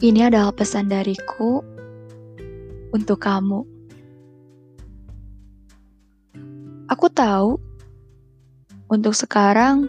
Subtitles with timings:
[0.00, 1.60] Ini adalah pesan dariku
[2.88, 3.68] untuk kamu.
[6.88, 7.60] Aku tahu
[8.88, 9.84] untuk sekarang,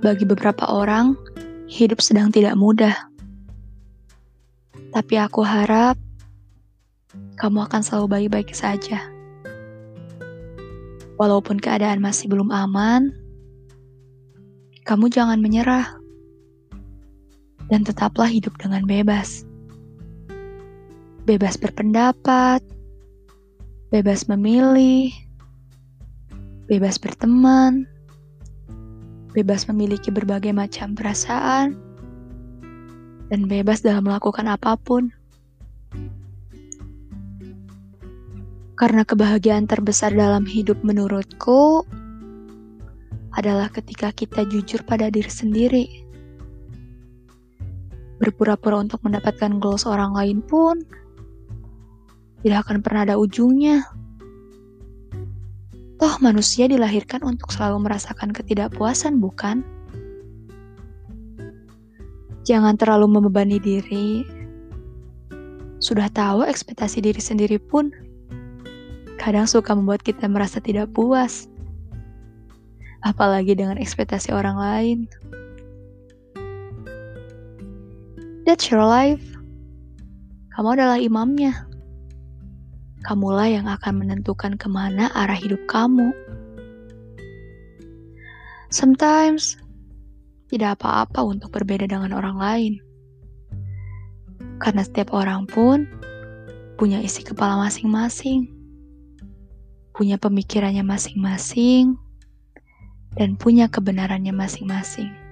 [0.00, 1.12] bagi beberapa orang,
[1.68, 2.96] hidup sedang tidak mudah.
[4.96, 6.00] Tapi aku harap
[7.36, 9.12] kamu akan selalu baik-baik saja.
[11.20, 13.12] Walaupun keadaan masih belum aman,
[14.88, 15.99] kamu jangan menyerah
[17.70, 19.46] dan tetaplah hidup dengan bebas.
[21.24, 22.60] Bebas berpendapat,
[23.94, 25.14] bebas memilih,
[26.66, 27.86] bebas berteman,
[29.30, 31.78] bebas memiliki berbagai macam perasaan,
[33.30, 35.14] dan bebas dalam melakukan apa pun.
[38.74, 41.84] Karena kebahagiaan terbesar dalam hidup menurutku
[43.36, 46.09] adalah ketika kita jujur pada diri sendiri
[48.20, 50.84] berpura-pura untuk mendapatkan goals orang lain pun
[52.44, 53.84] tidak akan pernah ada ujungnya.
[56.00, 59.60] Toh manusia dilahirkan untuk selalu merasakan ketidakpuasan, bukan?
[62.48, 64.24] Jangan terlalu membebani diri.
[65.80, 67.92] Sudah tahu ekspektasi diri sendiri pun
[69.20, 71.48] kadang suka membuat kita merasa tidak puas.
[73.04, 74.98] Apalagi dengan ekspektasi orang lain.
[78.48, 79.20] That's your life.
[80.56, 81.68] Kamu adalah imamnya.
[83.04, 86.12] Kamulah yang akan menentukan ke mana arah hidup kamu.
[88.72, 89.60] Sometimes,
[90.48, 92.72] tidak apa-apa untuk berbeda dengan orang lain.
[94.60, 95.88] Karena setiap orang pun
[96.80, 98.48] punya isi kepala masing-masing.
[99.92, 101.96] Punya pemikirannya masing-masing.
[103.16, 105.29] Dan punya kebenarannya masing-masing.